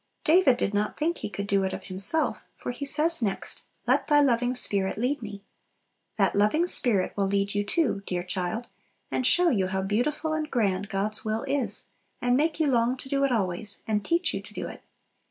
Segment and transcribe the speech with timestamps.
[0.23, 4.07] David did not think he could do it of himself, for he says next, "Let
[4.07, 5.43] Thy loving Spirit lead me."
[6.17, 8.67] That loving Spirit will lead you too, dear child,
[9.11, 11.85] and show you how beautiful and grand God's will is,
[12.19, 14.87] and make you long to do it always, and teach you to do it.